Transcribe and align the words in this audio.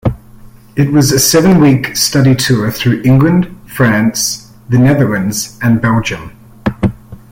It 0.75 0.91
was 0.91 1.11
a 1.11 1.19
seven-week 1.19 1.95
study 1.95 2.33
tour 2.33 2.71
through 2.71 3.03
England, 3.05 3.55
France, 3.67 4.51
the 4.67 4.79
Netherlands 4.79 5.59
and 5.61 5.79
Belgium. 5.79 6.35